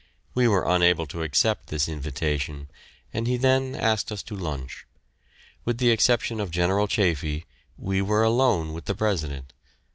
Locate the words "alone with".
8.23-8.85